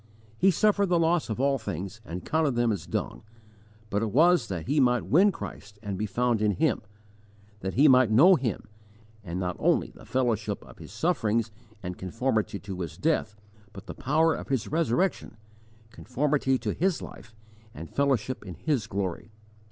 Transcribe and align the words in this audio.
He 0.35 0.49
suffered 0.49 0.87
the 0.87 0.97
loss 0.97 1.29
of 1.29 1.39
all 1.39 1.59
things 1.59 2.01
and 2.03 2.25
counted 2.25 2.55
them 2.55 2.71
as 2.71 2.87
dung, 2.87 3.21
but 3.91 4.01
it 4.01 4.09
was 4.11 4.47
that 4.47 4.65
he 4.67 4.79
might 4.79 5.05
win 5.05 5.31
Christ 5.31 5.77
and 5.83 5.95
be 5.95 6.07
found 6.07 6.41
in 6.41 6.53
Him; 6.53 6.81
that 7.59 7.75
he 7.75 7.87
might 7.87 8.09
know 8.09 8.33
Him, 8.33 8.67
and 9.23 9.39
not 9.39 9.55
only 9.59 9.91
the 9.91 10.03
fellowship 10.03 10.65
of 10.65 10.79
His 10.79 10.91
sufferings 10.91 11.51
and 11.83 11.99
conformity 11.99 12.57
to 12.61 12.79
His 12.79 12.97
death, 12.97 13.35
but 13.73 13.85
the 13.85 13.93
power 13.93 14.33
of 14.33 14.47
His 14.47 14.67
resurrection, 14.67 15.37
conformity 15.91 16.57
to 16.57 16.73
His 16.73 17.03
life, 17.03 17.35
and 17.71 17.87
fellowship 17.87 18.43
in 18.43 18.55
His 18.55 18.87
glory. 18.87 19.29